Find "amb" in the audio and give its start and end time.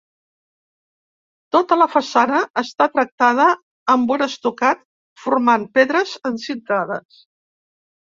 3.95-4.13